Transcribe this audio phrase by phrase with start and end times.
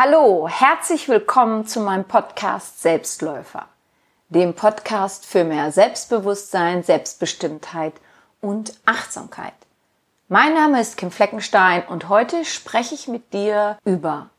[0.00, 3.66] Hallo, herzlich willkommen zu meinem Podcast Selbstläufer,
[4.28, 7.94] dem Podcast für mehr Selbstbewusstsein, Selbstbestimmtheit
[8.40, 9.54] und Achtsamkeit.
[10.28, 14.30] Mein Name ist Kim Fleckenstein und heute spreche ich mit dir über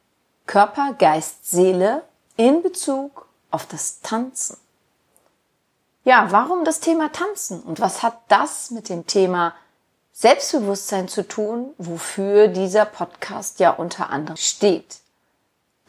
[0.45, 2.04] Körper, Geist, Seele
[2.38, 4.55] in Bezug auf das Tanzen.
[6.05, 9.54] Ja, warum das Thema Tanzen und was hat das mit dem Thema
[10.13, 15.02] Selbstbewusstsein zu tun, wofür dieser Podcast ja unter anderem steht?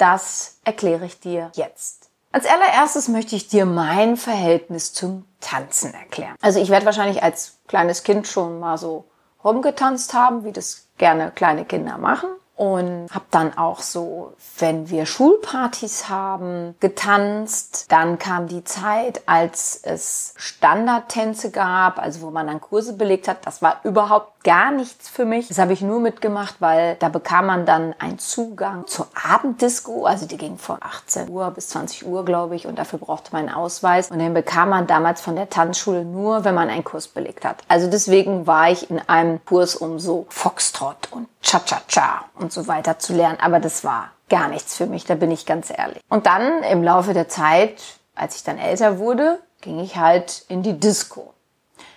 [0.00, 2.08] Das erkläre ich dir jetzt.
[2.32, 6.36] Als allererstes möchte ich dir mein Verhältnis zum Tanzen erklären.
[6.40, 9.04] Also ich werde wahrscheinlich als kleines Kind schon mal so
[9.44, 12.30] rumgetanzt haben, wie das gerne kleine Kinder machen
[12.60, 17.86] und habe dann auch so, wenn wir Schulpartys haben, getanzt.
[17.88, 23.46] Dann kam die Zeit, als es Standardtänze gab, also wo man dann Kurse belegt hat.
[23.46, 25.48] Das war überhaupt gar nichts für mich.
[25.48, 30.04] Das habe ich nur mitgemacht, weil da bekam man dann einen Zugang zur Abenddisco.
[30.04, 33.48] Also die ging von 18 Uhr bis 20 Uhr, glaube ich, und dafür brauchte man
[33.48, 34.10] einen Ausweis.
[34.10, 37.62] Und den bekam man damals von der Tanzschule nur, wenn man einen Kurs belegt hat.
[37.68, 42.98] Also deswegen war ich in einem Kurs um so Foxtrot und Cha-Cha-Cha und so weiter
[42.98, 43.38] zu lernen.
[43.40, 46.00] Aber das war gar nichts für mich, da bin ich ganz ehrlich.
[46.08, 47.82] Und dann im Laufe der Zeit,
[48.14, 51.34] als ich dann älter wurde, ging ich halt in die Disco.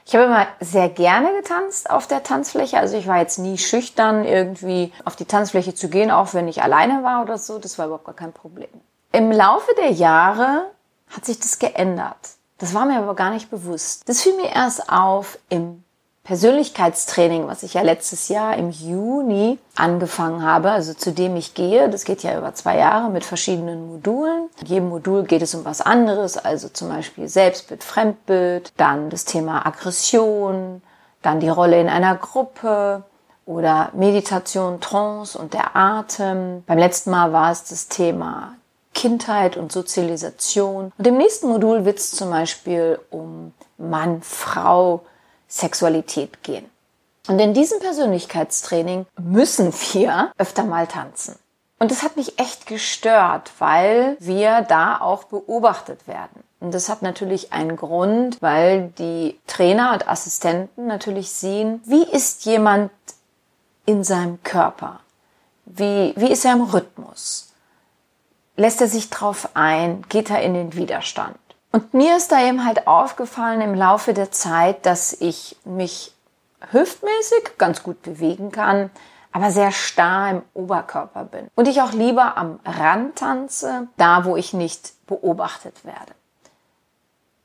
[0.05, 2.77] Ich habe immer sehr gerne getanzt auf der Tanzfläche.
[2.77, 6.61] Also ich war jetzt nie schüchtern, irgendwie auf die Tanzfläche zu gehen, auch wenn ich
[6.61, 7.57] alleine war oder so.
[7.57, 8.67] Das war überhaupt gar kein Problem.
[9.11, 10.69] Im Laufe der Jahre
[11.09, 12.17] hat sich das geändert.
[12.57, 14.07] Das war mir aber gar nicht bewusst.
[14.07, 15.83] Das fiel mir erst auf im
[16.23, 21.89] Persönlichkeitstraining, was ich ja letztes Jahr im Juni angefangen habe, also zu dem ich gehe.
[21.89, 24.49] Das geht ja über zwei Jahre mit verschiedenen Modulen.
[24.61, 29.25] In jedem Modul geht es um was anderes, also zum Beispiel Selbstbild, Fremdbild, dann das
[29.25, 30.81] Thema Aggression,
[31.21, 33.03] dann die Rolle in einer Gruppe
[33.45, 36.63] oder Meditation, Trance und der Atem.
[36.65, 38.55] Beim letzten Mal war es das Thema
[38.93, 40.93] Kindheit und Sozialisation.
[40.97, 45.01] Und im nächsten Modul wird es zum Beispiel um Mann, Frau,
[45.53, 46.65] Sexualität gehen.
[47.27, 51.35] Und in diesem Persönlichkeitstraining müssen wir öfter mal tanzen.
[51.79, 56.43] Und das hat mich echt gestört, weil wir da auch beobachtet werden.
[56.59, 62.45] Und das hat natürlich einen Grund, weil die Trainer und Assistenten natürlich sehen, wie ist
[62.45, 62.91] jemand
[63.85, 65.01] in seinem Körper?
[65.65, 67.53] Wie, wie ist er im Rhythmus?
[68.55, 70.03] Lässt er sich drauf ein?
[70.09, 71.37] Geht er in den Widerstand?
[71.73, 76.13] Und mir ist da eben halt aufgefallen im Laufe der Zeit, dass ich mich
[76.71, 78.91] hüftmäßig ganz gut bewegen kann,
[79.31, 81.47] aber sehr starr im Oberkörper bin.
[81.55, 86.13] Und ich auch lieber am Rand tanze, da wo ich nicht beobachtet werde.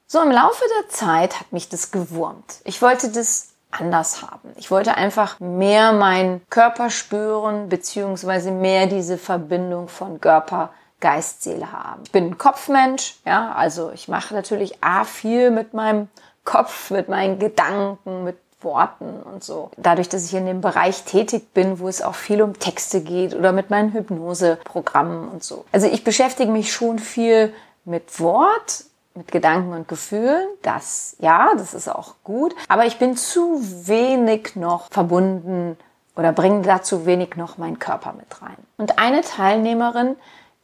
[0.07, 2.61] So im Laufe der Zeit hat mich das gewurmt.
[2.65, 4.53] Ich wollte das anders haben.
[4.57, 10.69] Ich wollte einfach mehr meinen Körper spüren, beziehungsweise mehr diese Verbindung von Körper
[11.01, 12.03] Geist, Seele haben.
[12.05, 16.09] Ich bin ein Kopfmensch, ja, also ich mache natürlich A viel mit meinem
[16.45, 19.71] Kopf, mit meinen Gedanken, mit Worten und so.
[19.77, 23.35] Dadurch, dass ich in dem Bereich tätig bin, wo es auch viel um Texte geht
[23.35, 25.65] oder mit meinen Hypnoseprogrammen und so.
[25.71, 27.53] Also ich beschäftige mich schon viel
[27.85, 28.85] mit Wort,
[29.15, 30.47] mit Gedanken und Gefühlen.
[30.63, 32.55] Das, ja, das ist auch gut.
[32.69, 35.77] Aber ich bin zu wenig noch verbunden
[36.17, 38.57] oder bringe dazu wenig noch meinen Körper mit rein.
[38.77, 40.17] Und eine Teilnehmerin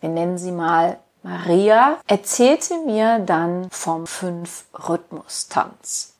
[0.04, 6.12] wir nennen sie mal Maria, erzählte mir dann vom Fünf-Rhythmus-Tanz.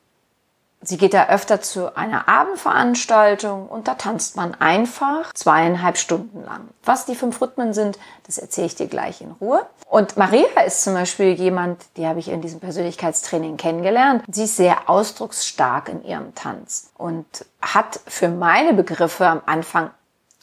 [0.81, 6.67] Sie geht da öfter zu einer Abendveranstaltung und da tanzt man einfach zweieinhalb Stunden lang.
[6.83, 9.63] Was die fünf Rhythmen sind, das erzähle ich dir gleich in Ruhe.
[9.87, 14.23] Und Maria ist zum Beispiel jemand, die habe ich in diesem Persönlichkeitstraining kennengelernt.
[14.31, 17.27] Sie ist sehr ausdrucksstark in ihrem Tanz und
[17.61, 19.91] hat für meine Begriffe am Anfang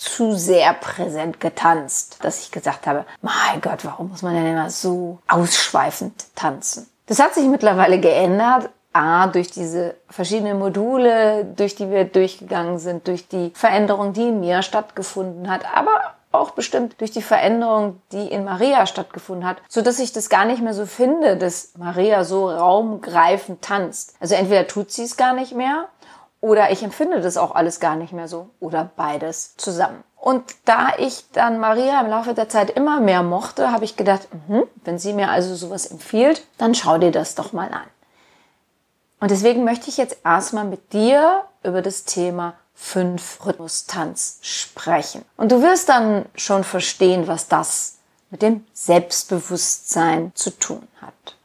[0.03, 4.71] zu sehr präsent getanzt, dass ich gesagt habe, mein Gott, warum muss man denn immer
[4.71, 6.89] so ausschweifend tanzen?
[7.07, 8.71] Das hat sich mittlerweile geändert.
[8.95, 14.41] A, durch diese verschiedenen Module, durch die wir durchgegangen sind, durch die Veränderung, die in
[14.41, 19.81] mir stattgefunden hat, aber auch bestimmt durch die Veränderung, die in Maria stattgefunden hat, so
[19.81, 24.15] dass ich das gar nicht mehr so finde, dass Maria so raumgreifend tanzt.
[24.21, 25.89] Also entweder tut sie es gar nicht mehr
[26.43, 28.51] oder ich empfinde das auch alles gar nicht mehr so.
[28.59, 30.03] Oder beides zusammen.
[30.17, 34.29] Und da ich dann Maria im Laufe der Zeit immer mehr mochte, habe ich gedacht,
[34.49, 37.87] mh, wenn sie mir also sowas empfiehlt, dann schau dir das doch mal an.
[39.21, 45.25] Und deswegen möchte ich jetzt erstmal mit dir über das Thema fünf Rhythmus-Tanz sprechen.
[45.37, 47.99] Und du wirst dann schon verstehen, was das
[48.31, 51.37] mit dem Selbstbewusstsein zu tun hat.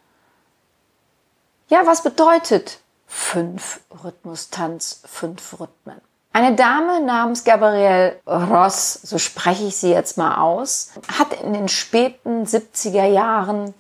[1.70, 2.80] Ja, was bedeutet
[3.18, 6.00] fünf Rhythmus-Tanz, fünf Rhythmen.
[6.34, 11.68] Eine Dame namens Gabrielle Ross, so spreche ich sie jetzt mal aus, hat in den
[11.68, 13.74] späten 70er Jahren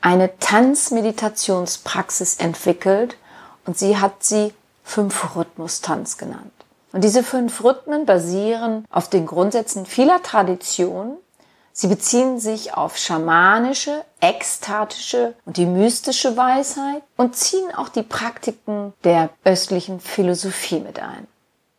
[0.00, 3.16] eine Tanzmeditationspraxis entwickelt
[3.66, 4.54] und sie hat sie
[4.84, 6.52] Fünf-Rhythmus-Tanz genannt.
[6.92, 11.16] Und diese fünf Rhythmen basieren auf den Grundsätzen vieler Traditionen.
[11.78, 18.94] Sie beziehen sich auf schamanische, ekstatische und die mystische Weisheit und ziehen auch die Praktiken
[19.04, 21.28] der östlichen Philosophie mit ein.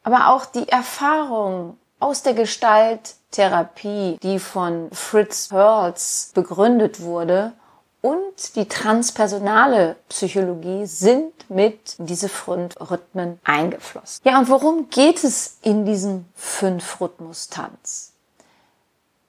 [0.03, 7.53] Aber auch die Erfahrung aus der Gestalttherapie, die von Fritz Perls begründet wurde,
[8.01, 14.21] und die transpersonale Psychologie sind mit diese Frontrhythmen eingeflossen.
[14.23, 18.13] Ja, und worum geht es in diesem Fünf-Rhythmus-Tanz?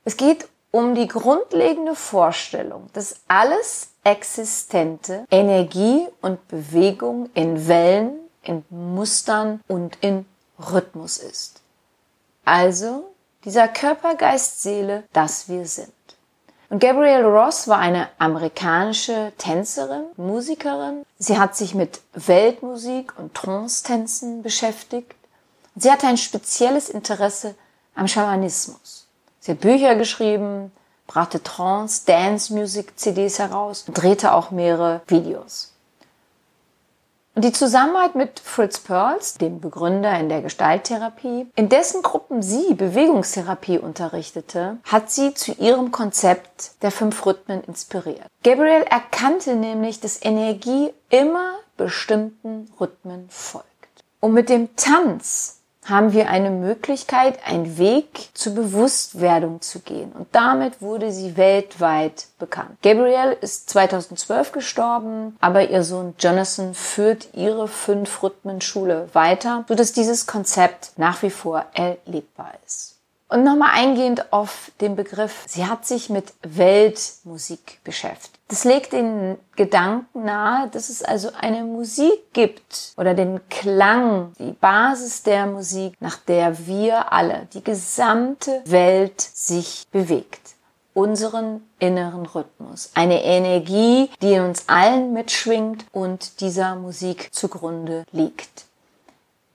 [0.05, 8.65] Es geht um die grundlegende Vorstellung, dass alles Existente Energie und Bewegung in Wellen, in
[8.71, 10.25] Mustern und in
[10.59, 11.61] Rhythmus ist.
[12.45, 13.05] Also
[13.45, 15.93] dieser Körper, Geist, Seele, das wir sind.
[16.71, 21.05] Und Gabrielle Ross war eine amerikanische Tänzerin, Musikerin.
[21.19, 25.15] Sie hat sich mit Weltmusik und Trance-Tänzen beschäftigt.
[25.77, 27.55] Sie hatte ein spezielles Interesse
[27.95, 29.08] am Schamanismus.
[29.41, 30.73] Sie hat Bücher geschrieben,
[31.07, 35.73] brachte Trance, Dance Music CDs heraus und drehte auch mehrere Videos.
[37.39, 42.75] Und die Zusammenarbeit mit Fritz Perls, dem Begründer in der Gestalttherapie, in dessen Gruppen sie
[42.75, 48.27] Bewegungstherapie unterrichtete, hat sie zu ihrem Konzept der fünf Rhythmen inspiriert.
[48.43, 53.69] Gabriel erkannte nämlich, dass Energie immer bestimmten Rhythmen folgt.
[54.19, 55.58] Und mit dem Tanz
[55.89, 60.13] haben wir eine Möglichkeit, einen Weg zur Bewusstwerdung zu gehen.
[60.13, 62.77] Und damit wurde sie weltweit bekannt.
[62.83, 70.93] Gabrielle ist 2012 gestorben, aber ihr Sohn Jonathan führt ihre Fünf-Rhythmen-Schule weiter, sodass dieses Konzept
[70.97, 72.98] nach wie vor erlebbar ist.
[73.31, 78.39] Und nochmal eingehend auf den Begriff, sie hat sich mit Weltmusik beschäftigt.
[78.49, 84.53] Das legt den Gedanken nahe, dass es also eine Musik gibt oder den Klang, die
[84.53, 90.41] Basis der Musik, nach der wir alle, die gesamte Welt sich bewegt.
[90.95, 92.91] Unseren inneren Rhythmus.
[92.95, 98.68] Eine Energie, die in uns allen mitschwingt und dieser Musik zugrunde liegt.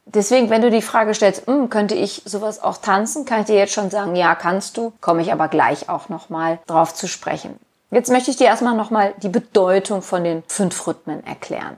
[0.05, 3.55] Deswegen, wenn du die Frage stellst, hm, könnte ich sowas auch tanzen, kann ich dir
[3.55, 7.57] jetzt schon sagen, ja, kannst du, komme ich aber gleich auch nochmal drauf zu sprechen.
[7.89, 11.77] Jetzt möchte ich dir erstmal nochmal die Bedeutung von den fünf Rhythmen erklären.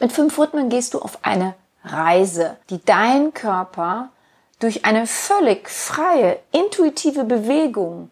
[0.00, 4.08] Mit fünf Rhythmen gehst du auf eine Reise, die dein Körper
[4.58, 8.10] durch eine völlig freie, intuitive Bewegung,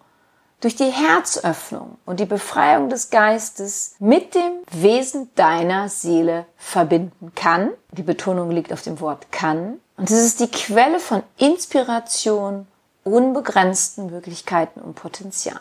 [0.62, 7.70] durch die Herzöffnung und die Befreiung des Geistes mit dem Wesen deiner Seele verbinden kann.
[7.90, 9.80] Die Betonung liegt auf dem Wort kann.
[9.96, 12.68] Und es ist die Quelle von Inspiration,
[13.02, 15.60] unbegrenzten Möglichkeiten und Potenzial.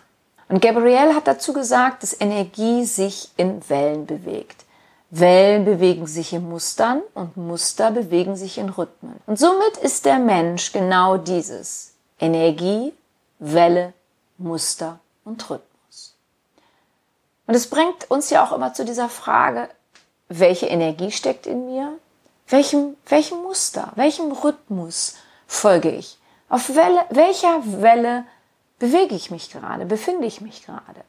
[0.49, 4.65] Und Gabrielle hat dazu gesagt, dass Energie sich in Wellen bewegt.
[5.09, 9.15] Wellen bewegen sich in Mustern und Muster bewegen sich in Rhythmen.
[9.25, 11.93] Und somit ist der Mensch genau dieses.
[12.19, 12.93] Energie,
[13.39, 13.93] Welle,
[14.43, 16.15] Muster und Rhythmus.
[17.47, 19.69] Und es bringt uns ja auch immer zu dieser Frage,
[20.29, 21.97] welche Energie steckt in mir?
[22.47, 25.15] Welchem, welchem Muster, welchem Rhythmus
[25.47, 26.17] folge ich?
[26.49, 28.25] Auf Welle, welcher Welle
[28.79, 31.01] bewege ich mich gerade, befinde ich mich gerade.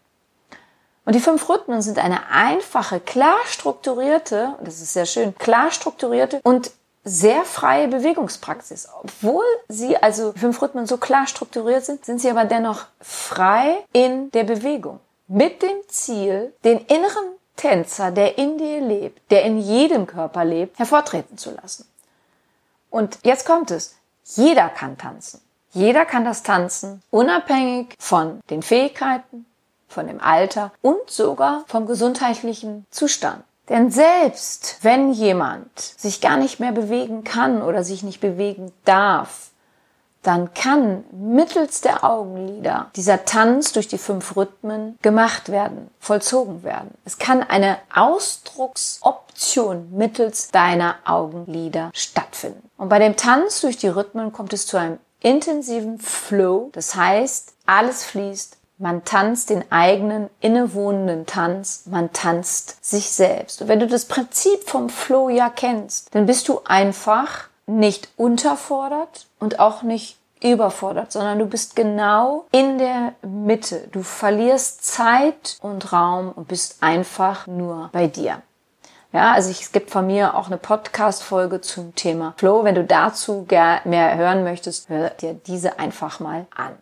[1.05, 6.41] Und die fünf Rhythmen sind eine einfache, klar strukturierte, das ist sehr schön, klar strukturierte
[6.45, 6.71] und
[7.05, 8.89] sehr freie Bewegungspraxis.
[9.03, 14.31] Obwohl sie also fünf Rhythmen so klar strukturiert sind, sind sie aber dennoch frei in
[14.31, 15.01] der Bewegung.
[15.29, 20.79] Mit dem Ziel, den inneren Tänzer, der in dir lebt, der in jedem Körper lebt,
[20.79, 21.87] hervortreten zu lassen.
[22.91, 23.97] Und jetzt kommt es.
[24.25, 25.41] Jeder kann tanzen.
[25.73, 29.47] Jeder kann das tanzen, unabhängig von den Fähigkeiten,
[29.89, 33.43] von dem Alter und sogar vom gesundheitlichen Zustand.
[33.73, 39.49] Denn selbst wenn jemand sich gar nicht mehr bewegen kann oder sich nicht bewegen darf,
[40.23, 46.91] dann kann mittels der Augenlider dieser Tanz durch die fünf Rhythmen gemacht werden, vollzogen werden.
[47.07, 52.69] Es kann eine Ausdrucksoption mittels deiner Augenlider stattfinden.
[52.77, 56.69] Und bei dem Tanz durch die Rhythmen kommt es zu einem intensiven Flow.
[56.75, 58.59] Das heißt, alles fließt.
[58.83, 61.85] Man tanzt den eigenen innewohnenden Tanz.
[61.87, 63.63] Man tanzt sich selbst.
[63.63, 69.29] Und wenn du das Prinzip vom Flow ja kennst, dann bist du einfach nicht unterfordert
[69.39, 73.87] und auch nicht überfordert, sondern du bist genau in der Mitte.
[73.93, 78.43] Du verlierst Zeit und Raum und bist einfach nur bei dir.
[79.13, 82.65] Ja, also es gibt von mir auch eine Podcast-Folge zum Thema Flow.
[82.65, 86.73] Wenn du dazu mehr hören möchtest, hör dir diese einfach mal an.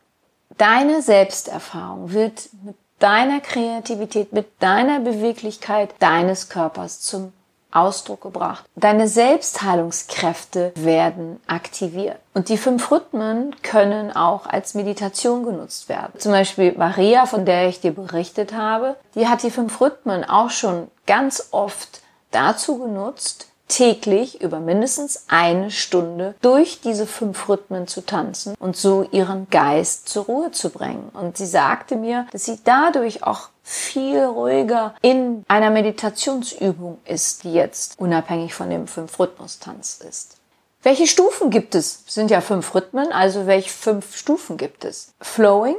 [0.61, 7.33] Deine Selbsterfahrung wird mit deiner Kreativität, mit deiner Beweglichkeit deines Körpers zum
[7.71, 8.67] Ausdruck gebracht.
[8.77, 12.19] Deine Selbstheilungskräfte werden aktiviert.
[12.35, 16.21] Und die fünf Rhythmen können auch als Meditation genutzt werden.
[16.21, 20.51] Zum Beispiel Maria, von der ich dir berichtet habe, die hat die fünf Rhythmen auch
[20.51, 22.03] schon ganz oft
[22.33, 29.09] dazu genutzt, täglich über mindestens eine Stunde durch diese fünf Rhythmen zu tanzen und so
[29.13, 31.09] ihren Geist zur Ruhe zu bringen.
[31.15, 37.53] Und sie sagte mir, dass sie dadurch auch viel ruhiger in einer Meditationsübung ist, die
[37.53, 40.37] jetzt unabhängig von dem Fünf-Rhythmus-Tanz ist.
[40.83, 42.03] Welche Stufen gibt es?
[42.07, 45.13] Sind ja fünf Rhythmen, also welche fünf Stufen gibt es?
[45.21, 45.77] Flowing,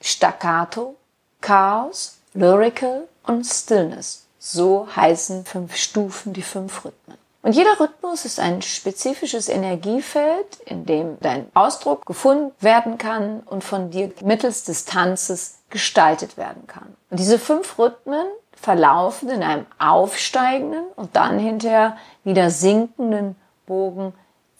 [0.00, 0.96] Staccato,
[1.40, 4.23] Chaos, Lyrical und Stillness.
[4.46, 7.16] So heißen fünf Stufen die fünf Rhythmen.
[7.40, 13.64] Und jeder Rhythmus ist ein spezifisches Energiefeld, in dem dein Ausdruck gefunden werden kann und
[13.64, 16.94] von dir mittels des Tanzes gestaltet werden kann.
[17.08, 24.12] Und diese fünf Rhythmen verlaufen in einem aufsteigenden und dann hinterher wieder sinkenden Bogen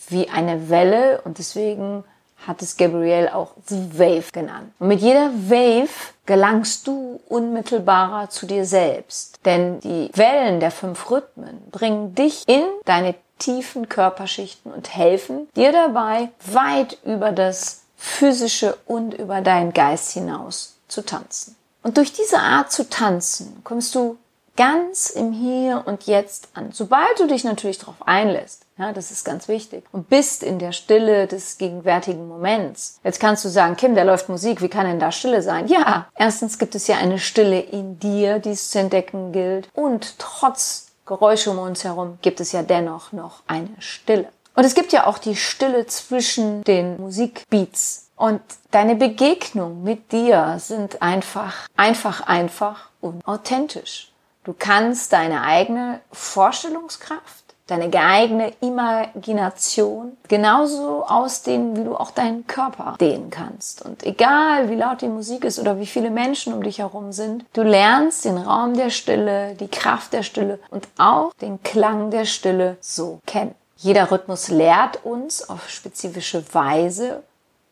[0.09, 2.05] wie eine Welle und deswegen
[2.47, 4.73] hat es Gabrielle auch The Wave genannt.
[4.79, 9.41] Und mit jeder Wave gelangst du unmittelbarer zu dir selbst.
[9.45, 15.73] Denn die Wellen der fünf Rhythmen bringen dich in deine tiefen Körperschichten und helfen dir
[15.73, 21.57] dabei, weit über das physische und über deinen Geist hinaus zu tanzen.
[21.83, 24.19] Und durch diese Art zu tanzen kommst du
[24.57, 26.71] ganz im Hier und Jetzt an.
[26.73, 29.85] Sobald du dich natürlich darauf einlässt, ja, das ist ganz wichtig.
[29.93, 32.99] Und bist in der Stille des gegenwärtigen Moments.
[33.05, 35.69] Jetzt kannst du sagen, Kim, da läuft Musik, wie kann denn da Stille sein?
[35.69, 39.69] Ja, erstens gibt es ja eine Stille in dir, die es zu entdecken gilt.
[39.75, 44.29] Und trotz Geräusche um uns herum gibt es ja dennoch noch eine Stille.
[44.55, 48.09] Und es gibt ja auch die Stille zwischen den Musikbeats.
[48.17, 48.41] Und
[48.71, 54.13] deine Begegnung mit dir sind einfach, einfach, einfach und authentisch.
[54.45, 62.97] Du kannst deine eigene Vorstellungskraft deine eigene Imagination genauso ausdehnen, wie du auch deinen Körper
[63.01, 63.83] dehnen kannst.
[63.83, 67.45] Und egal, wie laut die Musik ist oder wie viele Menschen um dich herum sind,
[67.55, 72.27] du lernst den Raum der Stille, die Kraft der Stille und auch den Klang der
[72.27, 73.55] Stille so kennen.
[73.77, 77.23] Jeder Rhythmus lehrt uns auf spezifische Weise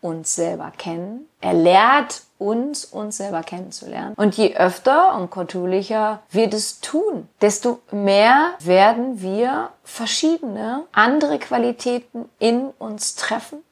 [0.02, 1.28] uns selber kennen.
[1.40, 4.14] Er lehrt uns, uns selber kennenzulernen.
[4.16, 12.28] Und je öfter und kontulicher wir das tun, desto mehr werden wir verschiedene andere Qualitäten
[12.38, 13.62] in uns treffen.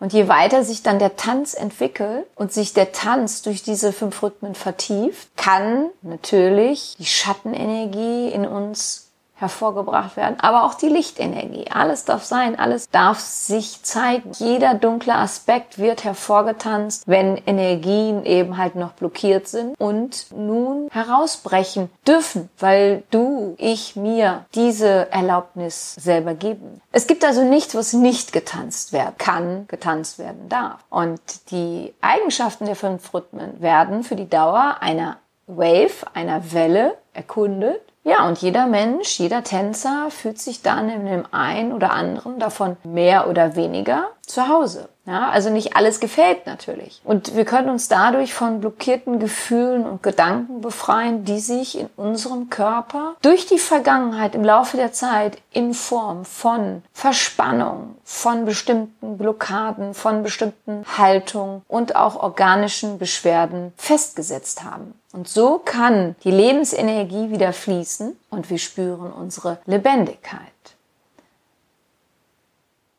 [0.00, 4.22] Und je weiter sich dann der Tanz entwickelt und sich der Tanz durch diese fünf
[4.22, 9.07] Rhythmen vertieft, kann natürlich die Schattenenergie in uns
[9.38, 11.66] hervorgebracht werden, aber auch die Lichtenergie.
[11.70, 14.32] Alles darf sein, alles darf sich zeigen.
[14.32, 21.88] Jeder dunkle Aspekt wird hervorgetanzt, wenn Energien eben halt noch blockiert sind und nun herausbrechen
[22.06, 26.80] dürfen, weil du, ich, mir diese Erlaubnis selber geben.
[26.90, 30.80] Es gibt also nichts, was nicht getanzt werden kann, getanzt werden darf.
[30.90, 31.20] Und
[31.52, 38.26] die Eigenschaften der fünf Rhythmen werden für die Dauer einer Wave, einer Welle erkundet ja,
[38.26, 43.28] und jeder Mensch, jeder Tänzer fühlt sich dann in dem einen oder anderen davon mehr
[43.28, 44.88] oder weniger zu Hause.
[45.04, 47.00] Ja, also nicht alles gefällt natürlich.
[47.02, 52.50] Und wir können uns dadurch von blockierten Gefühlen und Gedanken befreien, die sich in unserem
[52.50, 59.94] Körper durch die Vergangenheit im Laufe der Zeit in Form von Verspannung, von bestimmten Blockaden,
[59.94, 64.92] von bestimmten Haltungen und auch organischen Beschwerden festgesetzt haben.
[65.18, 70.38] Und so kann die Lebensenergie wieder fließen und wir spüren unsere Lebendigkeit.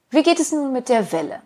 [0.09, 1.41] Wie geht es nun mit der Welle?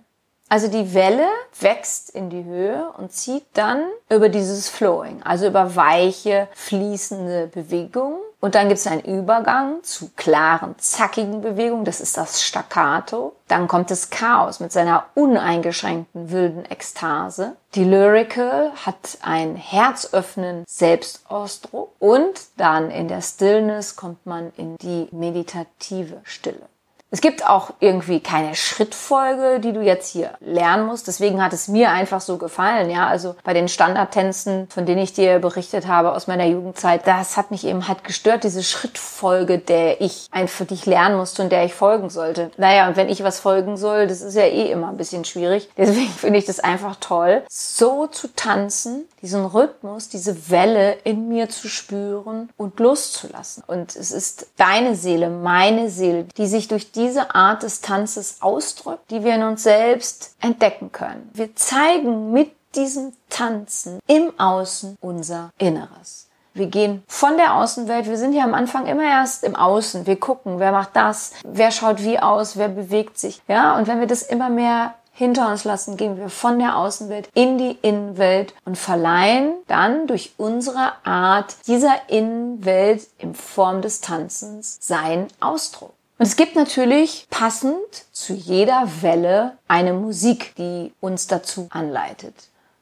[0.50, 1.28] Also die Welle
[1.60, 8.18] wächst in die Höhe und zieht dann über dieses Flowing, also über weiche, fließende Bewegungen.
[8.44, 11.86] Und dann gibt es einen Übergang zu klaren, zackigen Bewegungen.
[11.86, 13.38] Das ist das Staccato.
[13.48, 17.56] Dann kommt das Chaos mit seiner uneingeschränkten wilden Ekstase.
[17.74, 21.94] Die Lyrical hat einen herzöffnenden Selbstausdruck.
[22.00, 26.68] Und dann in der Stillness kommt man in die meditative Stille.
[27.14, 31.08] Es gibt auch irgendwie keine Schrittfolge, die du jetzt hier lernen musst.
[31.08, 32.90] Deswegen hat es mir einfach so gefallen.
[32.90, 37.38] Ja, also bei den Standardtänzen, von denen ich dir berichtet habe aus meiner Jugendzeit, das
[37.38, 41.64] hat mich eben halt gestört, diese Schrittfolge, der ich einfach dich lernen musste und der
[41.66, 42.50] ich folgen sollte.
[42.58, 45.70] Naja, und wenn ich was folgen soll, das ist ja eh immer ein bisschen schwierig.
[45.78, 51.50] Deswegen finde ich das einfach toll, so zu tanzen, diesen Rhythmus, diese Welle in mir
[51.50, 53.64] zu spüren und loszulassen.
[53.66, 59.10] Und es ist deine Seele, meine Seele, die sich durch diese Art des Tanzes ausdrückt,
[59.10, 61.32] die wir in uns selbst entdecken können.
[61.34, 66.28] Wir zeigen mit diesem Tanzen im Außen unser Inneres.
[66.56, 68.08] Wir gehen von der Außenwelt.
[68.08, 70.06] Wir sind ja am Anfang immer erst im Außen.
[70.06, 73.42] Wir gucken, wer macht das, wer schaut wie aus, wer bewegt sich.
[73.48, 77.30] Ja, und wenn wir das immer mehr hinter uns lassen, gehen wir von der Außenwelt
[77.34, 84.78] in die Innenwelt und verleihen dann durch unsere Art dieser Innenwelt in Form des Tanzens
[84.82, 85.94] seinen Ausdruck.
[86.18, 87.76] Und es gibt natürlich passend
[88.12, 92.34] zu jeder Welle eine Musik, die uns dazu anleitet.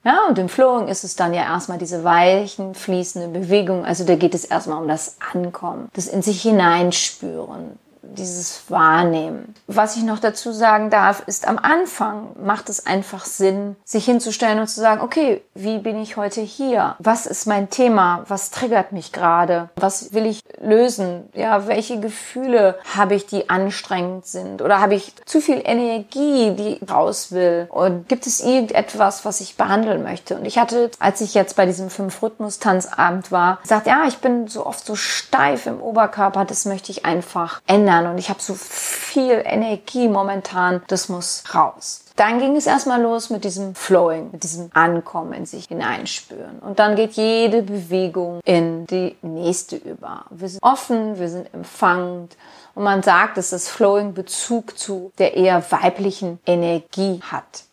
[0.03, 3.85] Ja, und im Flowing ist es dann ja erstmal diese weichen, fließenden Bewegungen.
[3.85, 9.55] Also da geht es erstmal um das Ankommen, das in sich hineinspüren, dieses Wahrnehmen.
[9.67, 14.59] Was ich noch dazu sagen darf, ist am Anfang macht es einfach Sinn, sich hinzustellen
[14.59, 16.95] und zu sagen, okay, wie bin ich heute hier?
[16.99, 18.23] Was ist mein Thema?
[18.27, 19.69] Was triggert mich gerade?
[19.75, 21.29] Was will ich lösen?
[21.33, 24.61] Ja, welche Gefühle habe ich, die anstrengend sind?
[24.61, 27.67] Oder habe ich zu viel Energie, die raus will?
[27.69, 30.35] Und gibt es irgendetwas, was ich behandeln möchte?
[30.35, 34.65] Und ich hatte, als ich jetzt bei diesem Fünf-Rhythmus-Tanzabend war, gesagt, ja, ich bin so
[34.65, 38.53] oft so steif im Oberkörper, das möchte ich einfach ändern lernen und ich habe so
[38.55, 42.05] viel Energie momentan, das muss raus.
[42.15, 46.59] Dann ging es erstmal los mit diesem Flowing, mit diesem Ankommen in sich hineinspüren.
[46.59, 50.25] Und dann geht jede Bewegung in die nächste über.
[50.29, 52.37] Wir sind offen, wir sind empfangend.
[52.75, 57.63] Und man sagt, dass das Flowing Bezug zu der eher weiblichen Energie hat.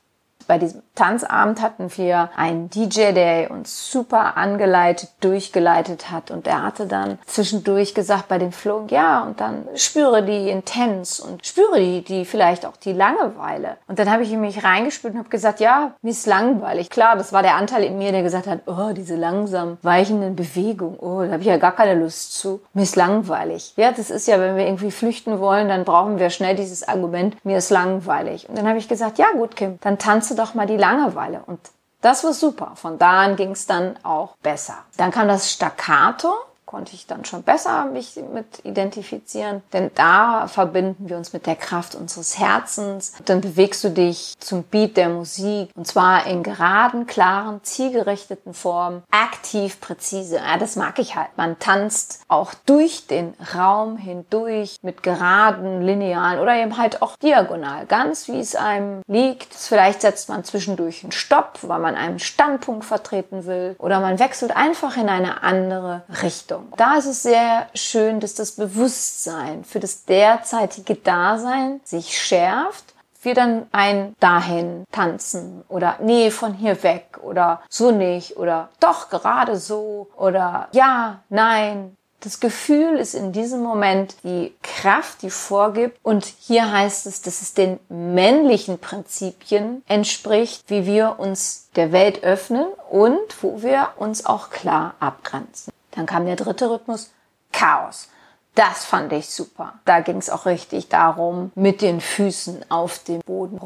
[0.49, 6.31] Bei diesem Tanzabend hatten wir einen DJ, der uns super angeleitet, durchgeleitet hat.
[6.31, 11.21] Und er hatte dann zwischendurch gesagt bei dem Flow, ja, und dann spüre die Intens
[11.21, 13.76] und spüre die, die vielleicht auch die Langeweile.
[13.88, 16.89] Und dann habe ich mich reingespürt und habe gesagt, ja, mir ist langweilig.
[16.89, 20.99] Klar, das war der Anteil in mir, der gesagt hat, oh, diese langsam weichenden Bewegungen,
[20.99, 22.63] oh, da habe ich ja gar keine Lust zu.
[22.73, 23.75] Mir ist langweilig.
[23.76, 27.37] Ja, das ist ja, wenn wir irgendwie flüchten wollen, dann brauchen wir schnell dieses Argument,
[27.45, 28.49] mir ist langweilig.
[28.49, 31.42] Und dann habe ich gesagt, ja gut, Kim, dann tanze doch mal die Langeweile.
[31.46, 31.60] Und
[32.00, 32.72] das war super.
[32.74, 34.78] Von da an ging es dann auch besser.
[34.96, 36.32] Dann kam das Staccato
[36.69, 39.63] konnte ich dann schon besser mich mit identifizieren.
[39.73, 43.15] Denn da verbinden wir uns mit der Kraft unseres Herzens.
[43.25, 49.02] Dann bewegst du dich zum Beat der Musik und zwar in geraden, klaren, zielgerichteten Formen,
[49.11, 50.37] aktiv, präzise.
[50.37, 51.31] Ja, das mag ich halt.
[51.37, 57.87] Man tanzt auch durch den Raum hindurch mit geraden, linearen oder eben halt auch diagonal,
[57.87, 59.54] ganz wie es einem liegt.
[59.54, 64.54] Vielleicht setzt man zwischendurch einen Stopp, weil man einen Standpunkt vertreten will oder man wechselt
[64.54, 66.57] einfach in eine andere Richtung.
[66.58, 66.76] Entwicklung.
[66.76, 73.34] Da ist es sehr schön, dass das Bewusstsein für das derzeitige Dasein sich schärft wir
[73.34, 79.56] dann ein dahin tanzen oder nee, von hier weg oder so nicht oder doch gerade
[79.56, 81.97] so oder ja, nein.
[82.21, 86.00] Das Gefühl ist in diesem Moment die Kraft, die vorgibt.
[86.02, 92.25] Und hier heißt es, dass es den männlichen Prinzipien entspricht, wie wir uns der Welt
[92.25, 95.73] öffnen und wo wir uns auch klar abgrenzen.
[95.99, 97.11] Dann kam der dritte Rhythmus,
[97.50, 98.08] Chaos.
[98.54, 99.80] Das fand ich super.
[99.84, 103.58] Da ging es auch richtig darum, mit den Füßen auf dem Boden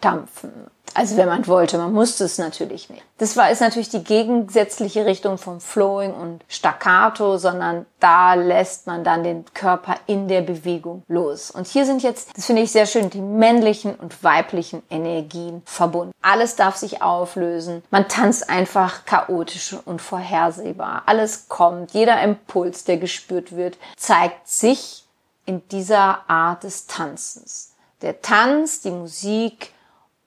[0.00, 0.70] rumzustampfen.
[0.92, 3.04] Also wenn man wollte, man musste es natürlich nicht.
[3.18, 9.04] Das war ist natürlich die gegensätzliche Richtung vom Flowing und Staccato, sondern da lässt man
[9.04, 11.52] dann den Körper in der Bewegung los.
[11.52, 16.12] Und hier sind jetzt, das finde ich sehr schön, die männlichen und weiblichen Energien verbunden.
[16.22, 17.84] Alles darf sich auflösen.
[17.92, 21.04] Man tanzt einfach chaotisch und vorhersehbar.
[21.06, 21.92] Alles kommt.
[21.92, 25.04] Jeder Impuls, der gespürt wird, zeigt sich
[25.46, 27.74] in dieser Art des Tanzens.
[28.02, 29.72] Der Tanz, die Musik,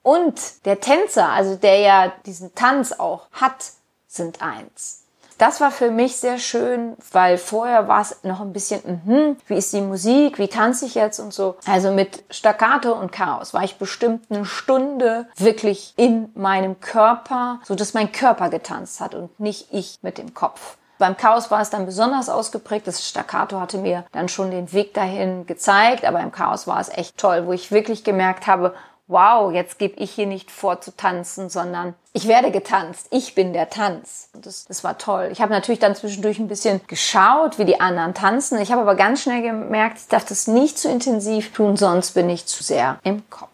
[0.04, 3.72] und der Tänzer, also der ja diesen Tanz auch hat,
[4.06, 5.00] sind eins.
[5.38, 9.56] Das war für mich sehr schön, weil vorher war es noch ein bisschen, mh, wie
[9.56, 11.56] ist die Musik, wie tanze ich jetzt und so.
[11.66, 17.74] Also mit Staccato und Chaos war ich bestimmt eine Stunde wirklich in meinem Körper, so
[17.74, 20.76] dass mein Körper getanzt hat und nicht ich mit dem Kopf.
[20.98, 22.86] Beim Chaos war es dann besonders ausgeprägt.
[22.86, 26.88] Das Staccato hatte mir dann schon den Weg dahin gezeigt, aber im Chaos war es
[26.90, 28.74] echt toll, wo ich wirklich gemerkt habe,
[29.06, 33.08] wow, jetzt gebe ich hier nicht vor zu tanzen, sondern ich werde getanzt.
[33.10, 34.30] Ich bin der Tanz.
[34.32, 35.28] Das, das war toll.
[35.32, 38.58] Ich habe natürlich dann zwischendurch ein bisschen geschaut, wie die anderen tanzen.
[38.60, 42.30] Ich habe aber ganz schnell gemerkt, ich darf das nicht zu intensiv tun, sonst bin
[42.30, 43.50] ich zu sehr im Kopf.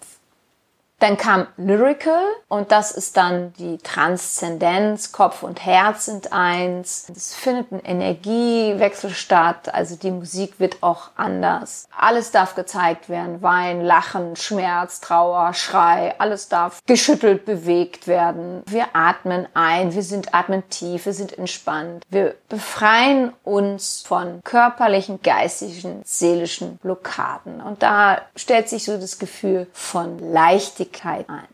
[1.00, 7.06] Dann kam Lyrical und das ist dann die Transzendenz, Kopf und Herz sind eins.
[7.16, 11.88] Es findet ein Energiewechsel statt, also die Musik wird auch anders.
[11.96, 18.62] Alles darf gezeigt werden, Wein, Lachen, Schmerz, Trauer, Schrei, alles darf geschüttelt, bewegt werden.
[18.66, 22.04] Wir atmen ein, wir sind atmen tief, wir sind entspannt.
[22.10, 27.62] Wir befreien uns von körperlichen, geistigen, seelischen Blockaden.
[27.62, 31.48] Und da stellt sich so das Gefühl von Leichtigkeit Leichtigkeit ein.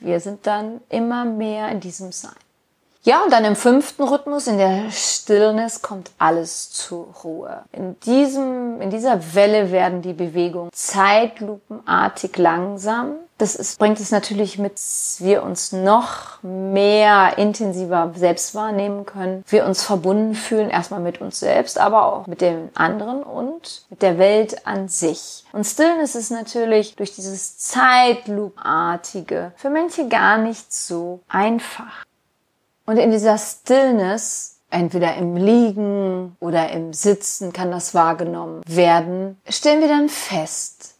[0.00, 2.32] Wir sind dann immer mehr in diesem Sein.
[3.04, 7.64] Ja, und dann im fünften Rhythmus, in der Stillness, kommt alles zur Ruhe.
[7.72, 13.14] In diesem, in dieser Welle werden die Bewegungen zeitlupenartig langsam.
[13.42, 14.74] Das ist, bringt es natürlich mit,
[15.18, 19.42] wir uns noch mehr intensiver selbst wahrnehmen können.
[19.48, 24.00] Wir uns verbunden fühlen, erstmal mit uns selbst, aber auch mit den anderen und mit
[24.00, 25.44] der Welt an sich.
[25.50, 32.04] Und Stillness ist natürlich durch dieses Zeitlupenartige für manche gar nicht so einfach.
[32.86, 39.80] Und in dieser Stillness, entweder im Liegen oder im Sitzen kann das wahrgenommen werden, stellen
[39.80, 40.91] wir dann fest,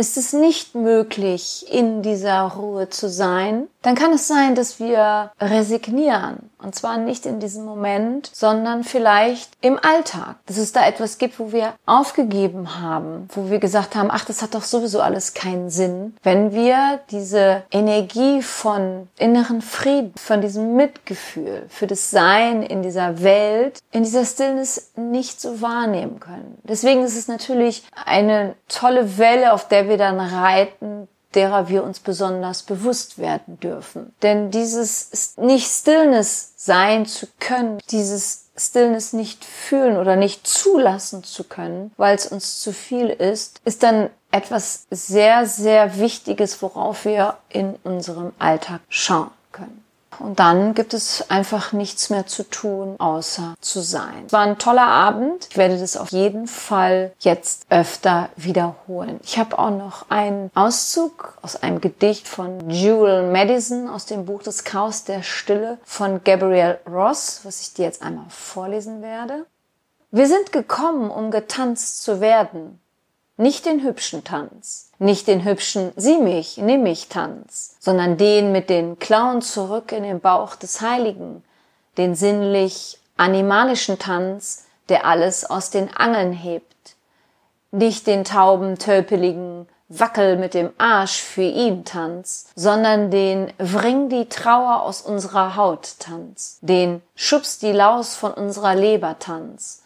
[0.00, 5.30] ist es nicht möglich, in dieser Ruhe zu sein, dann kann es sein, dass wir
[5.38, 6.49] resignieren.
[6.62, 10.36] Und zwar nicht in diesem Moment, sondern vielleicht im Alltag.
[10.46, 14.42] Dass es da etwas gibt, wo wir aufgegeben haben, wo wir gesagt haben, ach, das
[14.42, 16.14] hat doch sowieso alles keinen Sinn.
[16.22, 23.22] Wenn wir diese Energie von inneren Frieden, von diesem Mitgefühl für das Sein in dieser
[23.22, 26.58] Welt, in dieser Stillness nicht so wahrnehmen können.
[26.64, 32.00] Deswegen ist es natürlich eine tolle Welle, auf der wir dann reiten, derer wir uns
[32.00, 34.14] besonders bewusst werden dürfen.
[34.22, 41.44] Denn dieses nicht Stillness sein zu können, dieses Stillness nicht fühlen oder nicht zulassen zu
[41.44, 47.38] können, weil es uns zu viel ist, ist dann etwas sehr, sehr Wichtiges, worauf wir
[47.48, 49.84] in unserem Alltag schauen können.
[50.18, 54.24] Und dann gibt es einfach nichts mehr zu tun, außer zu sein.
[54.26, 55.46] Es war ein toller Abend.
[55.50, 59.20] Ich werde das auf jeden Fall jetzt öfter wiederholen.
[59.22, 64.42] Ich habe auch noch einen Auszug aus einem Gedicht von Jewel Madison aus dem Buch
[64.42, 69.46] Das Chaos der Stille von Gabrielle Ross, was ich dir jetzt einmal vorlesen werde.
[70.10, 72.80] Wir sind gekommen, um getanzt zu werden,
[73.36, 78.70] nicht den hübschen Tanz, nicht den hübschen Sieh mich, nimm mich Tanz, sondern den mit
[78.70, 81.42] den Klauen zurück in den Bauch des Heiligen,
[81.96, 86.96] den sinnlich animalischen Tanz, der alles aus den Angeln hebt,
[87.70, 94.28] nicht den tauben, tölpeligen Wackel mit dem Arsch für ihn Tanz, sondern den Wring die
[94.28, 99.79] Trauer aus unserer Haut Tanz, den Schubs die Laus von unserer Leber Tanz,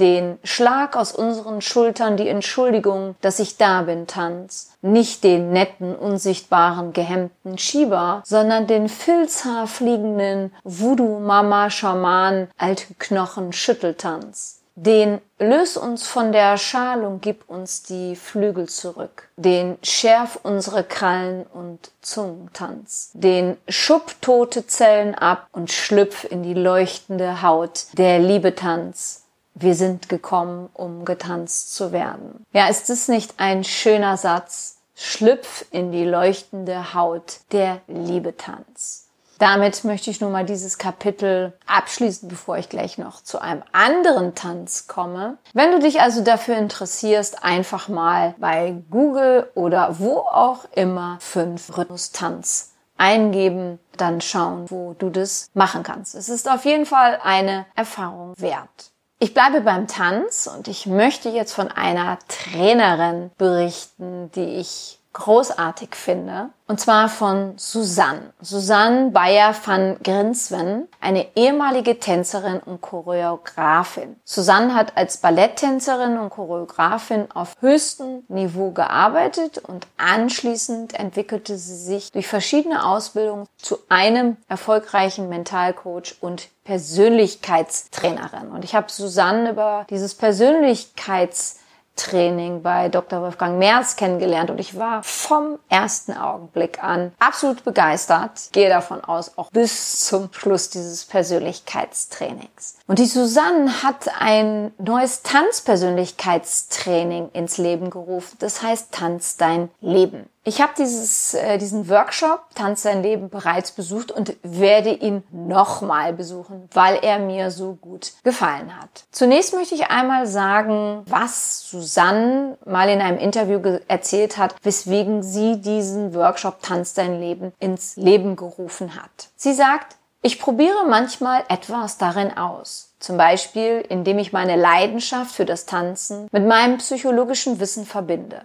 [0.00, 5.94] den Schlag aus unseren Schultern, die Entschuldigung, dass ich da bin, Tanz, nicht den netten,
[5.94, 14.60] unsichtbaren, gehemmten Schieber, sondern den filzhaarfliegenden Voodoo-Mama-Schaman, alte Knochen, Schütteltanz.
[14.76, 19.28] Den löse uns von der Schal und gib uns die Flügel zurück.
[19.36, 23.10] Den schärf unsere Krallen und Zungentanz.
[23.12, 27.86] Den schub tote Zellen ab und schlüpf in die leuchtende Haut.
[27.98, 29.19] Der Liebetanz
[29.54, 32.46] wir sind gekommen, um getanzt zu werden.
[32.52, 34.78] Ja, ist es nicht ein schöner Satz?
[34.94, 39.06] Schlüpf in die leuchtende Haut der Liebetanz.
[39.38, 44.34] Damit möchte ich nun mal dieses Kapitel abschließen, bevor ich gleich noch zu einem anderen
[44.34, 45.38] Tanz komme.
[45.54, 51.78] Wenn du dich also dafür interessierst, einfach mal bei Google oder wo auch immer fünf
[51.78, 56.14] Rhythmus Tanz eingeben, dann schauen, wo du das machen kannst.
[56.14, 58.89] Es ist auf jeden Fall eine Erfahrung wert.
[59.22, 65.94] Ich bleibe beim Tanz und ich möchte jetzt von einer Trainerin berichten, die ich großartig
[65.94, 66.50] finde.
[66.68, 68.32] Und zwar von Susanne.
[68.40, 74.14] Susanne Bayer van Grinsven, eine ehemalige Tänzerin und Choreografin.
[74.24, 82.12] Susanne hat als Balletttänzerin und Choreografin auf höchstem Niveau gearbeitet und anschließend entwickelte sie sich
[82.12, 88.52] durch verschiedene Ausbildungen zu einem erfolgreichen Mentalcoach und Persönlichkeitstrainerin.
[88.52, 91.59] Und ich habe Susanne über dieses Persönlichkeits
[92.00, 93.22] Training bei Dr.
[93.22, 98.48] Wolfgang Merz kennengelernt und ich war vom ersten Augenblick an absolut begeistert.
[98.52, 102.76] Gehe davon aus, auch bis zum Schluss dieses Persönlichkeitstrainings.
[102.86, 108.36] Und die Susanne hat ein neues Tanzpersönlichkeitstraining ins Leben gerufen.
[108.40, 110.28] Das heißt Tanz dein Leben.
[110.42, 116.14] Ich habe dieses, äh, diesen Workshop Tanz sein Leben bereits besucht und werde ihn nochmal
[116.14, 119.04] besuchen, weil er mir so gut gefallen hat.
[119.12, 125.60] Zunächst möchte ich einmal sagen, was Susanne mal in einem Interview erzählt hat, weswegen sie
[125.60, 129.28] diesen Workshop Tanz dein Leben ins Leben gerufen hat.
[129.36, 132.94] Sie sagt, ich probiere manchmal etwas darin aus.
[132.98, 138.42] Zum Beispiel, indem ich meine Leidenschaft für das Tanzen mit meinem psychologischen Wissen verbinde.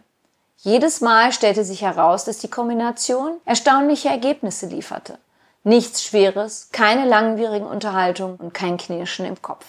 [0.65, 5.19] Jedes Mal stellte sich heraus, dass die Kombination erstaunliche Ergebnisse lieferte.
[5.63, 9.63] Nichts Schweres, keine langwierigen Unterhaltungen und kein Knirschen im Kopf.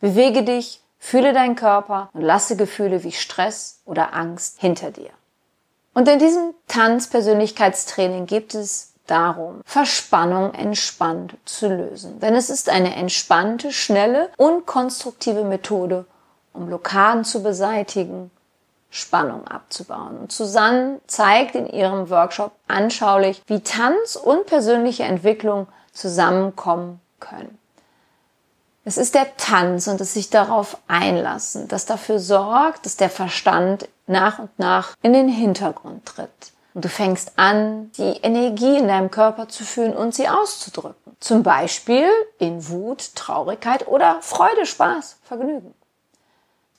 [0.00, 5.10] Bewege dich, fühle deinen Körper und lasse Gefühle wie Stress oder Angst hinter dir.
[5.94, 12.18] Und in diesem Tanzpersönlichkeitstraining geht es darum, Verspannung entspannt zu lösen.
[12.18, 16.04] Denn es ist eine entspannte, schnelle und konstruktive Methode,
[16.52, 18.32] um Blockaden zu beseitigen
[18.92, 20.18] Spannung abzubauen.
[20.18, 27.58] Und Susanne zeigt in ihrem Workshop anschaulich, wie Tanz und persönliche Entwicklung zusammenkommen können.
[28.84, 33.88] Es ist der Tanz und das sich darauf einlassen, das dafür sorgt, dass der Verstand
[34.06, 36.52] nach und nach in den Hintergrund tritt.
[36.74, 41.16] Und du fängst an, die Energie in deinem Körper zu fühlen und sie auszudrücken.
[41.20, 45.74] Zum Beispiel in Wut, Traurigkeit oder Freude, Spaß, Vergnügen.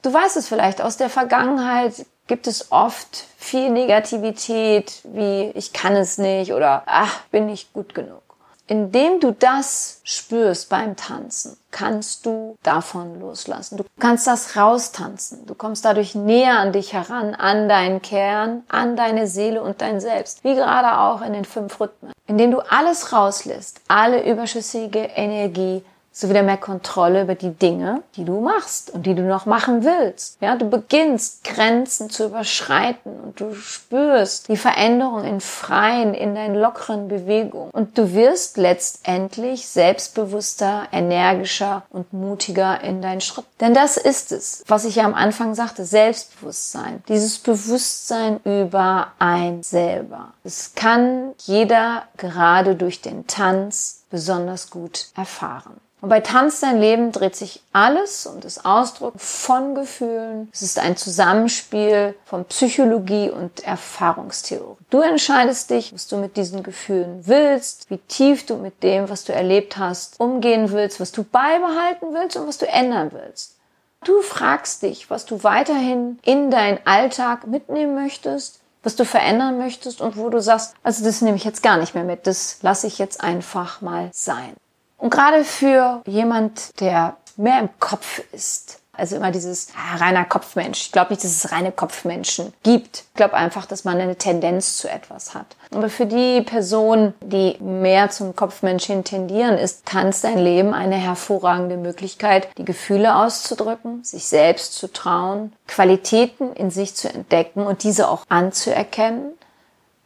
[0.04, 5.96] Du weißt es vielleicht aus der Vergangenheit, gibt es oft viel Negativität, wie ich kann
[5.96, 8.22] es nicht oder ach, bin nicht gut genug.
[8.68, 13.78] Indem du das spürst beim Tanzen, kannst du davon loslassen.
[13.78, 15.46] Du kannst das raustanzen.
[15.46, 20.02] Du kommst dadurch näher an dich heran, an deinen Kern, an deine Seele und dein
[20.02, 20.44] Selbst.
[20.44, 22.14] Wie gerade auch in den fünf Rhythmen.
[22.26, 25.84] Indem du alles rauslässt, alle überschüssige Energie,
[26.16, 29.84] so wieder mehr Kontrolle über die Dinge, die du machst und die du noch machen
[29.84, 30.38] willst.
[30.42, 36.56] Ja, du beginnst Grenzen zu überschreiten und du spürst die Veränderung in freien, in deinen
[36.56, 43.46] lockeren Bewegungen und du wirst letztendlich selbstbewusster, energischer und mutiger in deinen Schritt.
[43.60, 47.04] Denn das ist es, was ich ja am Anfang sagte, Selbstbewusstsein.
[47.08, 50.34] Dieses Bewusstsein über ein selber.
[50.44, 55.80] Es kann jeder gerade durch den Tanz besonders gut erfahren.
[56.04, 60.50] Und bei Tanz dein Leben dreht sich alles um das Ausdrücken von Gefühlen.
[60.52, 64.76] Es ist ein Zusammenspiel von Psychologie und Erfahrungstheorie.
[64.90, 69.24] Du entscheidest dich, was du mit diesen Gefühlen willst, wie tief du mit dem, was
[69.24, 73.56] du erlebt hast, umgehen willst, was du beibehalten willst und was du ändern willst.
[74.04, 80.02] Du fragst dich, was du weiterhin in deinen Alltag mitnehmen möchtest, was du verändern möchtest
[80.02, 82.88] und wo du sagst, also das nehme ich jetzt gar nicht mehr mit, das lasse
[82.88, 84.54] ich jetzt einfach mal sein.
[84.98, 90.82] Und gerade für jemand, der mehr im Kopf ist, also immer dieses ah, reiner Kopfmensch.
[90.82, 93.00] Ich glaube nicht, dass es reine Kopfmenschen gibt.
[93.00, 95.48] Ich glaube einfach, dass man eine Tendenz zu etwas hat.
[95.72, 100.96] Aber für die Person, die mehr zum Kopfmensch hin tendieren, ist Tanz dein Leben eine
[100.96, 107.84] hervorragende Möglichkeit, die Gefühle auszudrücken, sich selbst zu trauen, Qualitäten in sich zu entdecken und
[107.84, 109.32] diese auch anzuerkennen,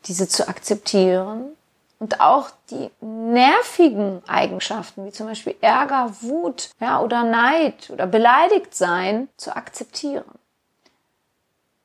[0.06, 1.57] diese zu akzeptieren
[1.99, 8.75] und auch die nervigen Eigenschaften, wie zum Beispiel Ärger, Wut, ja, oder Neid oder beleidigt
[8.75, 10.25] sein, zu akzeptieren.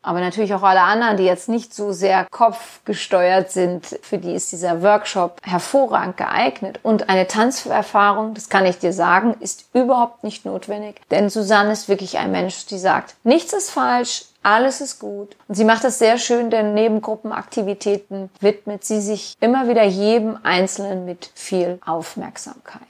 [0.05, 4.51] Aber natürlich auch alle anderen, die jetzt nicht so sehr kopfgesteuert sind, für die ist
[4.51, 6.81] dieser Workshop hervorragend geeignet.
[6.83, 11.01] Und eine Tanzerfahrung, das kann ich dir sagen, ist überhaupt nicht notwendig.
[11.12, 15.37] Denn Susanne ist wirklich ein Mensch, die sagt, nichts ist falsch, alles ist gut.
[15.48, 20.38] Und sie macht das sehr schön, denn neben Gruppenaktivitäten widmet sie sich immer wieder jedem
[20.42, 22.83] Einzelnen mit viel Aufmerksamkeit.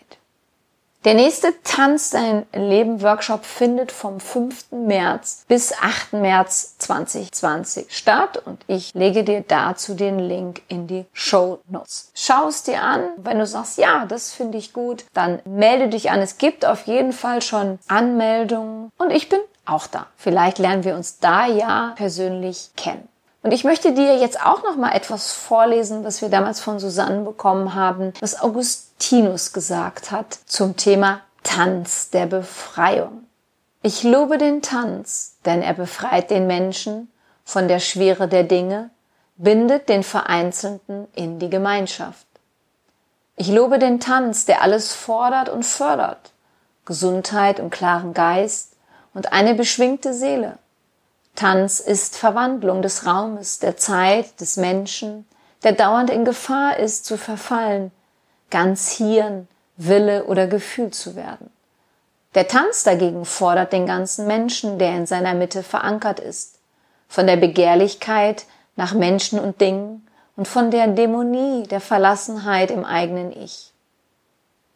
[1.05, 4.71] Der nächste Tanz dein Leben Workshop findet vom 5.
[4.71, 6.13] März bis 8.
[6.13, 12.13] März 2020 statt und ich lege dir dazu den Link in die Show Notes.
[12.15, 13.01] Schau es dir an.
[13.17, 16.21] Wenn du sagst, ja, das finde ich gut, dann melde dich an.
[16.21, 20.07] Es gibt auf jeden Fall schon Anmeldungen und ich bin auch da.
[20.17, 23.09] Vielleicht lernen wir uns da ja persönlich kennen.
[23.43, 27.23] Und ich möchte dir jetzt auch noch mal etwas vorlesen, was wir damals von Susanne
[27.23, 33.27] bekommen haben, was Augustinus gesagt hat zum Thema Tanz der Befreiung.
[33.83, 37.11] Ich lobe den Tanz, denn er befreit den Menschen
[37.45, 38.91] von der Schwere der Dinge,
[39.37, 42.27] bindet den Vereinzelten in die Gemeinschaft.
[43.35, 46.31] Ich lobe den Tanz, der alles fordert und fördert,
[46.85, 48.72] Gesundheit und klaren Geist,
[49.15, 50.59] und eine beschwingte Seele.
[51.35, 55.27] Tanz ist Verwandlung des Raumes, der Zeit, des Menschen,
[55.63, 57.91] der dauernd in Gefahr ist zu verfallen,
[58.51, 61.51] ganz Hirn, Wille oder Gefühl zu werden.
[62.35, 66.59] Der Tanz dagegen fordert den ganzen Menschen, der in seiner Mitte verankert ist,
[67.09, 68.47] von der Begehrlichkeit
[68.77, 73.73] nach Menschen und Dingen und von der Dämonie der Verlassenheit im eigenen Ich.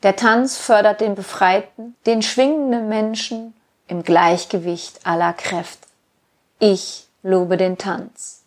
[0.03, 3.55] Der Tanz fördert den befreiten, den schwingenden Menschen
[3.88, 5.87] im Gleichgewicht aller Kräfte.
[6.59, 8.42] Ich lobe den Tanz.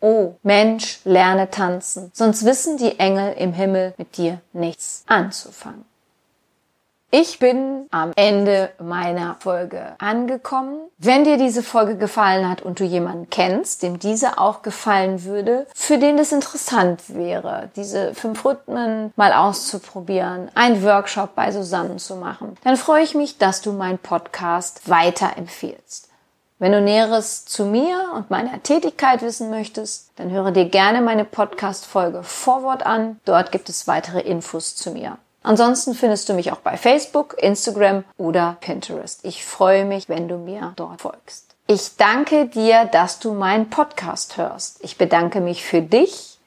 [0.00, 5.84] Oh Mensch, lerne tanzen, sonst wissen die Engel im Himmel mit dir nichts anzufangen.
[7.12, 10.78] Ich bin am Ende meiner Folge angekommen.
[10.96, 15.66] Wenn dir diese Folge gefallen hat und du jemanden kennst, dem diese auch gefallen würde,
[15.74, 22.14] für den es interessant wäre, diese fünf Rhythmen mal auszuprobieren, einen Workshop bei Susanne zu
[22.14, 26.08] machen, dann freue ich mich, dass du meinen Podcast weiterempfiehlst.
[26.60, 31.24] Wenn du Näheres zu mir und meiner Tätigkeit wissen möchtest, dann höre dir gerne meine
[31.24, 33.18] Podcast-Folge Vorwort an.
[33.24, 35.18] Dort gibt es weitere Infos zu mir.
[35.42, 39.24] Ansonsten findest du mich auch bei Facebook, Instagram oder Pinterest.
[39.24, 41.56] Ich freue mich, wenn du mir dort folgst.
[41.66, 44.82] Ich danke dir, dass du meinen Podcast hörst.
[44.82, 46.38] Ich bedanke mich für dich,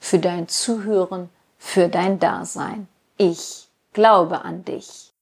[0.00, 2.88] für dein Zuhören, für dein Dasein.
[3.16, 5.12] Ich glaube an dich.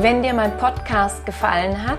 [0.00, 1.98] Wenn dir mein Podcast gefallen hat,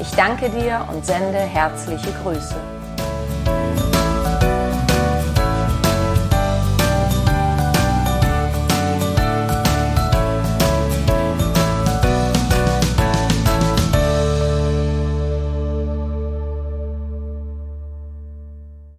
[0.00, 2.77] Ich danke dir und sende herzliche Grüße.